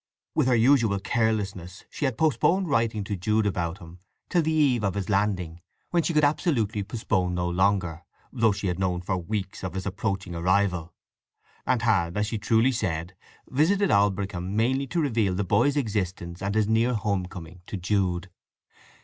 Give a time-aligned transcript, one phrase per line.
[0.33, 4.83] With her usual carelessness, she had postponed writing to Jude about him till the eve
[4.83, 8.03] of his landing, when she could absolutely postpone no longer,
[8.33, 10.95] though she had known for weeks of his approaching arrival,
[11.67, 13.13] and had, as she truly said,
[13.47, 18.31] visited Aldbrickham mainly to reveal the boy's existence and his near home coming to Jude.